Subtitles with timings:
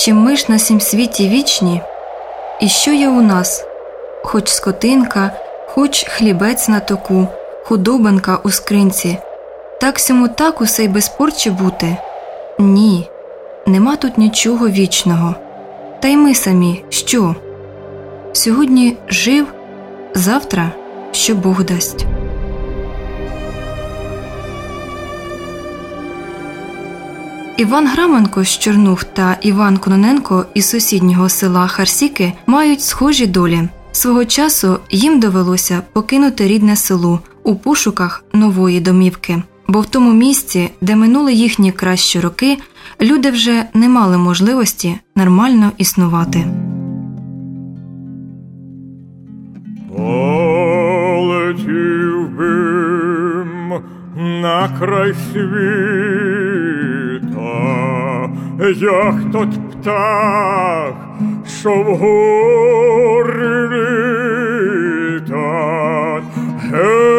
[0.00, 1.82] Чи ми ж на сім світі вічні?
[2.60, 3.64] І що є у нас?
[4.24, 5.30] Хоч скотинка,
[5.66, 7.28] хоч хлібець на току,
[7.64, 9.18] худобинка у скринці,
[9.80, 11.96] так сьому так усе й без порчі бути?
[12.58, 13.10] Ні,
[13.66, 15.34] нема тут нічого вічного.
[16.00, 17.34] Та й ми самі що?
[18.32, 19.46] Сьогодні жив,
[20.14, 20.70] завтра
[21.12, 22.06] що Бог дасть.
[27.60, 33.68] Іван Граменко з Чорнух та Іван Кононенко із сусіднього села Харсіки мають схожі долі.
[33.92, 40.70] Свого часу їм довелося покинути рідне село у пошуках нової домівки, бо в тому місці,
[40.80, 42.58] де минули їхні кращі роки,
[43.00, 46.46] люди вже не мали можливості нормально існувати.
[49.96, 51.48] Полетів
[52.38, 53.72] бим
[54.16, 56.39] на край світа,
[58.68, 60.92] як тот птах,
[61.60, 65.40] що вгорі літать.
[66.62, 67.10] Гей,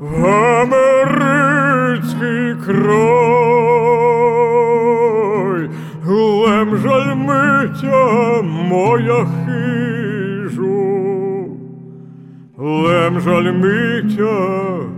[0.00, 0.26] в
[0.60, 1.44] америцький
[2.66, 4.04] край,
[6.06, 9.93] лем жаль миття моя хижу,
[13.04, 14.88] лем жаль миття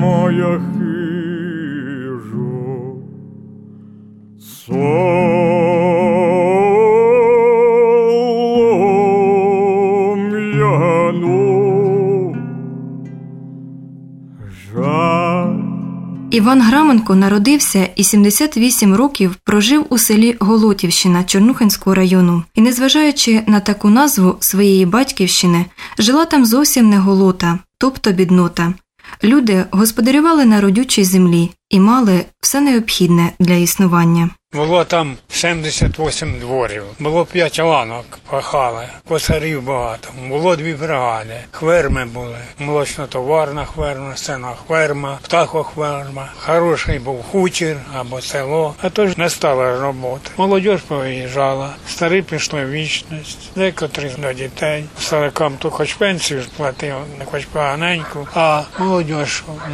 [0.00, 1.02] моя хижу.
[16.42, 22.42] Іван Граменко народився і 78 років прожив у селі Голотівщина Чорнухинського району.
[22.54, 25.66] І, незважаючи на таку назву своєї батьківщини,
[25.98, 28.74] жила там зовсім не голота, тобто біднота.
[29.24, 34.30] Люди господарювали на родючій землі і мали все необхідне для існування.
[34.54, 42.38] Було там 78 дворів, було 5 ланок пахали, косарів багато, було дві бригади, хверми були,
[42.58, 49.80] молочно-товарна хверма, сена хверма, птахохверма, хороший був хутір або село, а то ж не стало
[49.80, 50.30] роботи.
[50.36, 56.94] Молодь повиїжджала, старі пішли в вічність, декотрі до дітей, старикам то хоч пенсію ж платив,
[57.18, 59.06] не хоч поганеньку, а молодь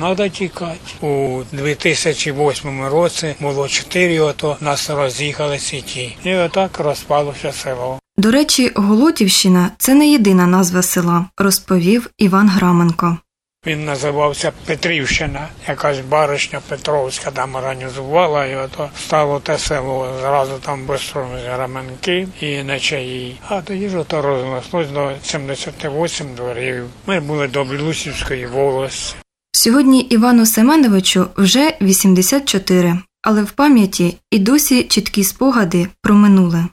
[0.01, 0.79] треба тікати.
[1.07, 6.17] У 2008 році було 4 ото, нас роз'їхали сіті.
[6.25, 7.99] І отак розпалося село.
[8.17, 13.19] До речі, Голотівщина це не єдина назва села, розповів Іван Граменко.
[13.67, 20.15] Він називався Петрівщина, якась баришня Петровська там організувала, і ото стало те село.
[20.21, 21.29] Зразу там бистро
[21.59, 23.37] раменки і нечаї.
[23.49, 26.85] А тоді ж ото рознеслось до 78 дворів.
[27.07, 29.17] Ми були до Білусівської волості.
[29.53, 36.69] Сьогодні Івану Семеновичу вже 84, але в пам'яті і досі чіткі спогади про минуле.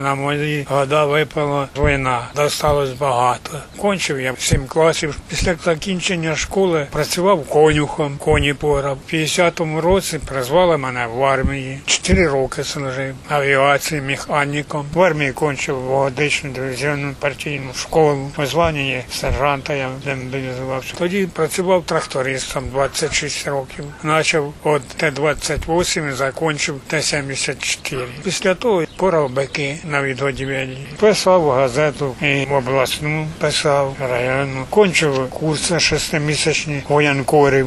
[0.00, 3.58] На мої года випало вина, досталось багато.
[3.76, 5.18] Кончив я сім класів.
[5.28, 8.98] Після закінчення школи працював конюхом, коні порав.
[9.08, 11.80] В 50-му році призвали мене в армії.
[11.86, 14.86] Чотири роки служив авіації, механіком.
[14.94, 18.30] В армії кончив водичну дивізіонну партійну школу.
[18.38, 20.94] У званні сержанта я демобілізувався.
[20.98, 23.84] Тоді працював трактористом 26 років.
[24.02, 28.06] Почав от Т-28 і закінчив Т-74.
[28.24, 30.78] Після того порав бики на відгодівелі.
[31.00, 34.64] Писав газету і обласну писав районну.
[34.70, 37.66] Кончив курси шестимісячні воєнкорів.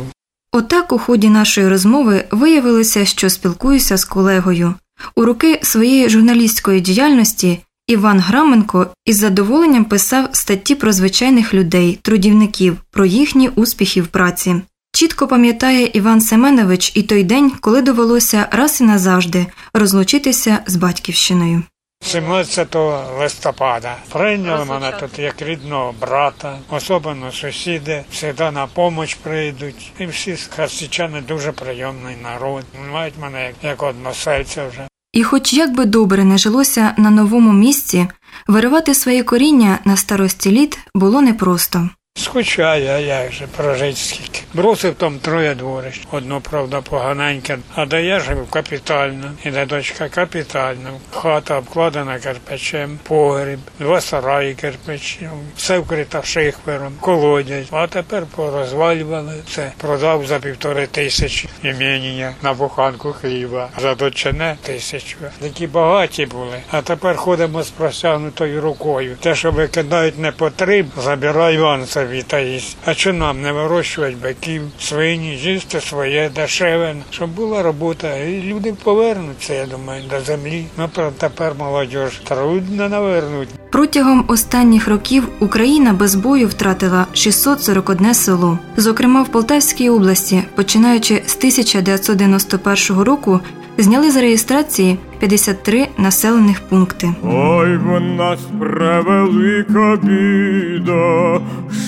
[0.51, 4.73] Отак у ході нашої розмови виявилося, що спілкуюся з колегою.
[5.15, 12.77] У роки своєї журналістської діяльності Іван Граменко із задоволенням писав статті про звичайних людей, трудівників,
[12.91, 14.55] про їхні успіхи в праці.
[14.91, 21.63] Чітко пам'ятає Іван Семенович і той день, коли довелося раз і назавжди розлучитися з батьківщиною.
[22.09, 22.75] 17
[23.19, 29.91] листопада прийняли мене тут як рідного брата, особливо сусіди, завжди на допомогу прийдуть.
[29.99, 32.63] І всі харсічани дуже прийомний народ.
[32.91, 34.87] Мають мене як, як односельця вже.
[35.13, 38.07] І хоч як би добре не жилося на новому місці,
[38.47, 41.89] виривати своє коріння на старості літ було непросто.
[42.19, 44.41] Скучаю, а як же прожить скільки.
[44.53, 46.01] Бросив там троє дворищ.
[46.11, 49.31] Одно, правда, поганеньке, а де я живу капітально.
[49.43, 50.99] І де дочка капітально.
[51.11, 57.67] Хата обкладена кирпичем, погріб, два сараї кирпичем, все вкрито шихвером, колодязь.
[57.71, 59.71] А тепер порозвалювали це.
[59.77, 63.69] Продав за півтори тисячі іміння на буханку хліба.
[63.81, 65.17] За дочине тисячу.
[65.41, 66.57] Такі багаті були.
[66.71, 69.17] А тепер ходимо з простягнутою рукою.
[69.21, 72.19] Те, що викидають не потріб, забирай Іван собі.
[72.19, 72.77] коровіта їсть.
[72.85, 78.17] А що нам не вирощувати биків, свині, їсти своє дешеве, щоб була робота.
[78.17, 80.65] І люди повернуться, я думаю, до землі.
[80.77, 83.49] Ну, тепер молодь трудно навернуть.
[83.71, 88.59] Протягом останніх років Україна без бою втратила 641 село.
[88.77, 93.39] Зокрема, в Полтавській області, починаючи з 1991 року,
[93.83, 97.09] зняли з реєстрації 53 населених пункти.
[97.23, 101.41] Ой, в нас превелика біда,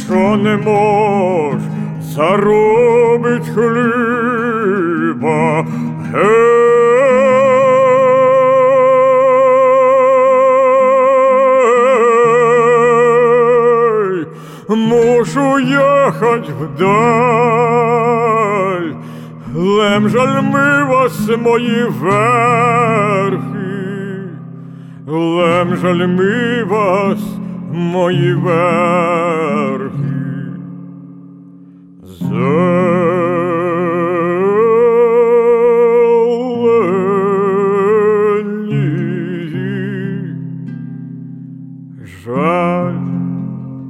[0.06, 1.62] що не мож
[2.16, 4.88] заробить хліба.
[6.14, 6.62] Гей,
[14.70, 17.91] мушу ехать вдаль,
[19.82, 23.42] Лем жаль ми вас, мої верхи,
[25.08, 27.20] Лем жаль ми вас,
[27.72, 28.62] мої верхи.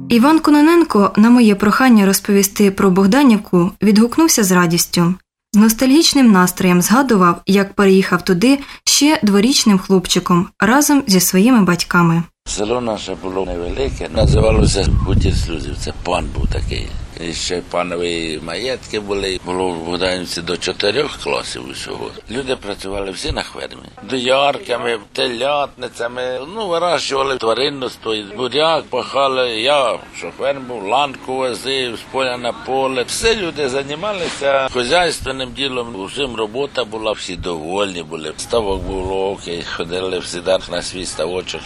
[0.08, 5.14] Іван Кононенко на моє прохання розповісти про Богданівку відгукнувся з радістю.
[5.54, 12.22] З ностальгічним настроєм згадував, як переїхав туди ще дворічним хлопчиком разом зі своїми батьками.
[12.44, 15.76] Село наше було невелике, називалося Хутір Слюзів.
[15.78, 16.88] Це пан був такий.
[17.28, 19.40] І ще панові маєтки були.
[19.44, 22.10] Було в Богданівці до чотирьох класів усього.
[22.30, 23.82] Люди працювали всі на фермі.
[24.02, 29.60] Доярками, телятницями, ну, вирощували тваринництво, буряк пахали.
[29.60, 33.02] Я шофер був, ланку возив, з поля на поле.
[33.02, 36.00] Все люди займалися хазяйственним ділом.
[36.00, 38.32] Усім робота була, всі довольні були.
[38.36, 40.40] Ставок був окей, ходили всі
[40.70, 41.60] на свій ставочок.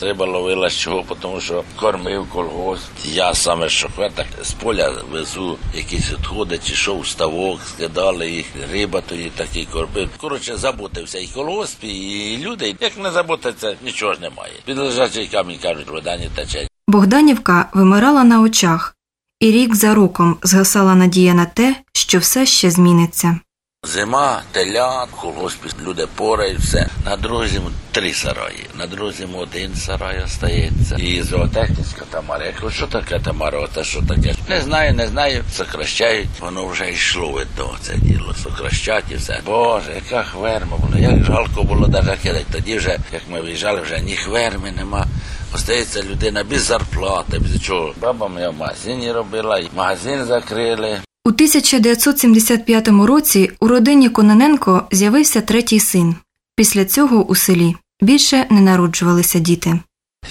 [0.00, 2.90] Риба ловила з чого, тому що кормив колгосп.
[3.04, 4.26] Я саме шофер, так
[4.64, 10.08] поля везу якісь відходи, чи що ставок, скидали їх, риба тоді такий кормив.
[10.16, 12.76] Коротше, заботився і колгосп, і люди.
[12.80, 14.52] Як не заботиться, нічого ж немає.
[14.64, 16.68] Під лежачий камінь кажуть, вода не тече.
[16.88, 18.96] Богданівка вимирала на очах,
[19.40, 23.38] і рік за роком згасала надія на те, що все ще зміниться.
[23.84, 26.88] Зима, телят, в колгоспі люди порають, все.
[27.04, 27.44] На другу
[27.92, 30.96] три сараї, на другу один сарай остається.
[30.98, 32.46] І зоотехніка Тамара.
[32.46, 34.34] Я кажу, що таке Тамара, оце що таке?
[34.48, 35.44] Не знаю, не знаю.
[35.52, 38.34] Сокращають, воно вже йшло від того це діло.
[38.42, 39.40] Сокращать і все.
[39.46, 42.46] Боже, яка хверма була, як жалко було навіть кидати.
[42.52, 45.06] Тоді вже, як ми виїжджали, вже ні хверми нема.
[45.54, 47.94] Остається людина без зарплати, без чого.
[48.00, 51.00] Баба моя в магазині робила, магазин закрили.
[51.26, 56.16] У 1975 році у родині Кононенко з'явився третій син.
[56.56, 59.80] Після цього у селі більше не народжувалися діти.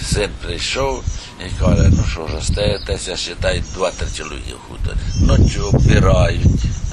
[0.02, 1.04] Син прийшов
[1.46, 3.16] і каже, ну що ж, остаєтеся,
[3.74, 4.96] два-три чоловіки в хуторі.
[5.20, 6.46] Ночі оббирають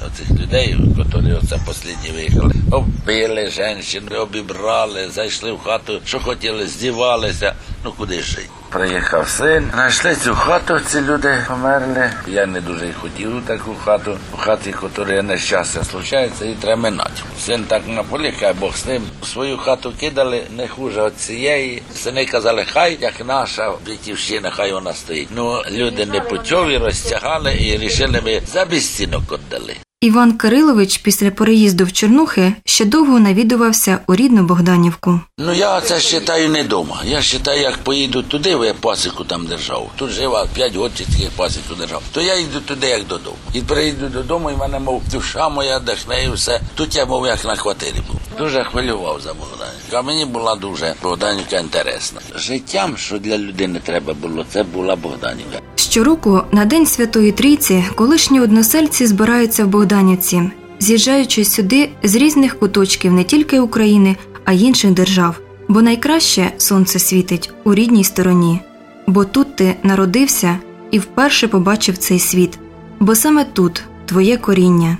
[0.06, 2.54] оцих людей, які оце останні виїхали.
[2.70, 7.54] Оббили жінки, обібрали, зайшли в хату, що хотіли, здівалися.
[7.84, 8.48] Ну куди жити?
[8.70, 12.10] Приїхав син, знайшли цю хату, ці люди померли.
[12.26, 14.18] Я не дуже й хотів у таку хату.
[14.34, 17.22] У хаті, яка нещастя случається, і треба минати.
[17.38, 19.02] Син так наполіг, хай Бог з ним.
[19.24, 21.82] Свою хату кидали не хуже від цієї.
[21.94, 25.28] Сини казали, хай як наша батьківщина, хай вона стоїть.
[25.30, 29.76] Ну люди не путьові розтягали і рішили ми за безцінок віддали.
[30.02, 35.20] Іван Кирилович після переїзду в Чорнухи ще довго навідувався у рідну Богданівку.
[35.38, 37.00] Ну я це вважаю не вдома.
[37.04, 39.90] Я вважаю, як поїду туди, бо я пасіку там держав.
[39.96, 42.02] Тут жива 5 років таких пасіку держав.
[42.12, 43.36] То я йду туди, як додому.
[43.54, 46.60] І приїду додому, і мене, мов, душа моя дихне і все.
[46.74, 48.20] Тут я мов як на квартирі був.
[48.38, 49.96] Дуже хвилював за Богданівку.
[49.96, 52.20] А мені була дуже Богданівка інтересна.
[52.34, 55.61] Життям, що для людини треба було, це була Богданівка.
[55.92, 63.12] Щороку на День Святої Трійці колишні односельці збираються в Богданівці, з'їжджаючи сюди з різних куточків
[63.12, 65.40] не тільки України, а й інших держав.
[65.68, 68.60] Бо найкраще сонце світить у рідній стороні,
[69.06, 70.58] бо тут ти народився
[70.90, 72.58] і вперше побачив цей світ,
[73.00, 74.98] бо саме тут твоє коріння.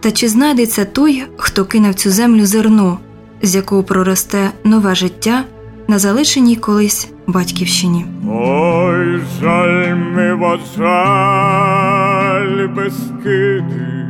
[0.00, 2.98] Та чи знайдеться той, хто кине в цю землю зерно,
[3.42, 5.44] з якого проросте нове життя
[5.88, 8.05] на залишеній колись батьківщині?
[8.31, 14.07] Ой, жаль ми вас, жаль безкиди,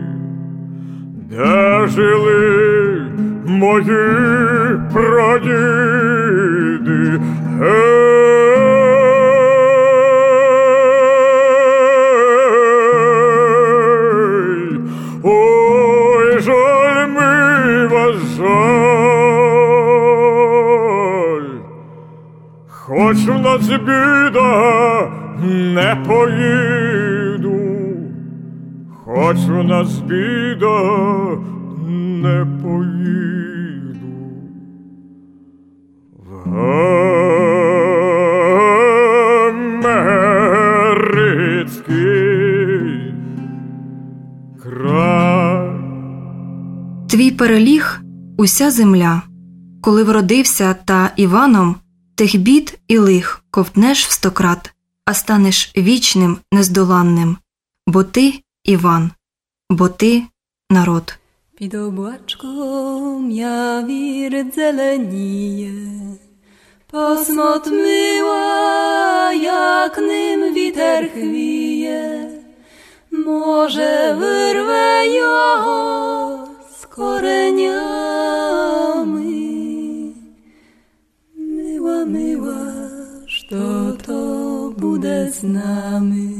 [1.29, 3.01] де жили
[3.45, 6.33] мої прадіди.
[13.53, 14.79] Гей,
[15.23, 18.76] ой, жаль ми вас, жаль.
[23.08, 25.10] Хоч у нас біда
[25.50, 27.60] не поїду,
[29.04, 30.80] хоч у нас біда
[31.88, 34.08] не поїду.
[47.10, 48.00] Твій переліг
[48.36, 49.22] уся земля,
[49.80, 51.76] коли вродився та Іваном,
[52.18, 54.72] тих бід і лих ковтнеш в стократ,
[55.04, 57.36] а станеш вічним, нездоланним,
[57.86, 59.10] бо ти Іван,
[59.70, 60.22] бо ти
[60.70, 61.18] народ.
[61.58, 62.50] Під obłaczką
[63.28, 65.74] ja wir zelenieje,
[66.92, 72.02] posmot myła, jak nym witer chwije,
[73.26, 75.36] może wyrwę ją
[76.78, 78.28] z koreniami.
[82.06, 86.37] miłaż, to to bude z nami.